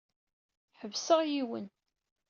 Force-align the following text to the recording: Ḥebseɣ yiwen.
Ḥebseɣ 0.79 1.19
yiwen. 1.31 1.65